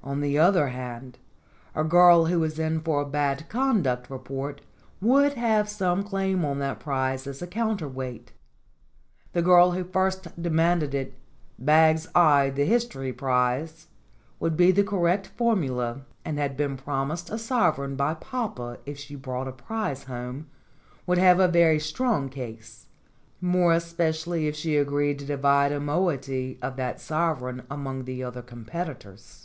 On 0.00 0.22
the 0.22 0.38
other 0.38 0.68
hand, 0.68 1.18
a 1.74 1.84
girl 1.84 2.26
who 2.26 2.40
was 2.40 2.58
in 2.58 2.80
for 2.80 3.02
a 3.02 3.04
bad 3.04 3.46
conduct 3.50 4.08
report 4.08 4.62
would 5.02 5.34
have 5.34 5.68
some 5.68 6.02
claim 6.02 6.46
on 6.46 6.60
that 6.60 6.80
prize 6.80 7.26
as 7.26 7.42
a 7.42 7.46
counter 7.46 7.86
weight. 7.86 8.32
The 9.34 9.42
girl 9.42 9.72
who 9.72 9.84
first 9.84 10.40
demanded 10.42 10.94
it 10.94 11.12
"Bags 11.58 12.08
I 12.14 12.48
the 12.48 12.64
history 12.64 13.12
prize" 13.12 13.88
would 14.40 14.56
be 14.56 14.70
the 14.72 14.82
correct 14.82 15.26
formula 15.26 16.00
and 16.24 16.38
had 16.38 16.56
been 16.56 16.78
promised 16.78 17.28
a 17.28 17.36
sovereign 17.36 17.94
by 17.94 18.14
papa 18.14 18.78
if 18.86 18.96
she 18.96 19.14
brought 19.14 19.48
a 19.48 19.52
prize 19.52 20.04
home, 20.04 20.46
would 21.06 21.18
have 21.18 21.38
a 21.38 21.48
very 21.48 21.78
strong 21.80 22.30
case, 22.30 22.86
more 23.42 23.74
especially 23.74 24.46
if 24.46 24.56
she 24.56 24.78
agreed 24.78 25.18
to 25.18 25.26
divide 25.26 25.70
a 25.70 25.78
moiety 25.80 26.58
of 26.62 26.76
that 26.76 26.98
sovereign 26.98 27.62
among 27.70 28.06
the 28.06 28.24
other 28.24 28.40
competitors. 28.40 29.44